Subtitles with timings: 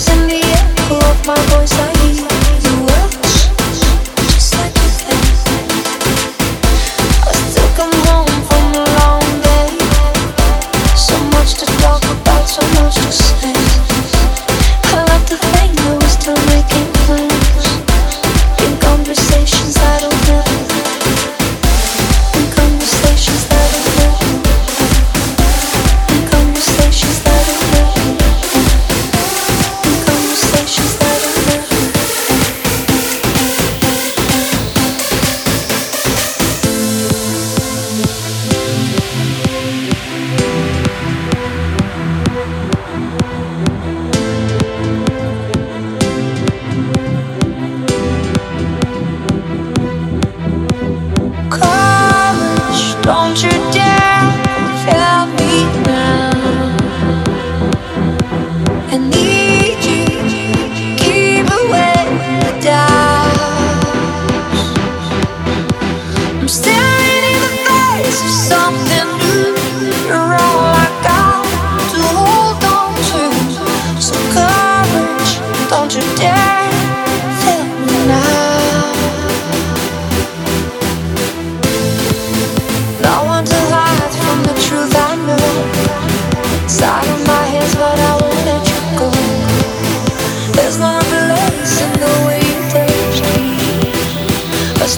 [0.00, 0.29] Cause in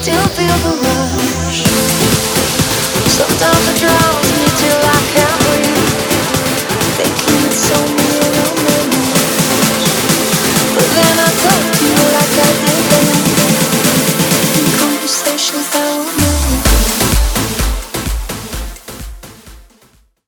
[0.02, 1.64] still feel the rush.
[3.12, 3.91] Sometimes I try.